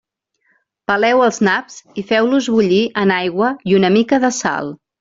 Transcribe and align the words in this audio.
Peleu 0.91 1.21
els 1.25 1.37
naps 1.49 1.75
i 2.03 2.05
feu-los 2.13 2.49
bullir 2.55 2.81
en 3.05 3.17
aigua 3.19 3.53
i 3.73 3.79
una 3.83 3.95
mica 4.01 4.25
de 4.29 4.35
sal. 4.43 4.77